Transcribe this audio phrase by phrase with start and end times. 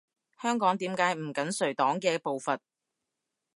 [0.41, 2.59] 香港點解唔緊隨黨嘅步伐？